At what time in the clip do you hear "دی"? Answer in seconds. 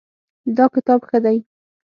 1.25-1.37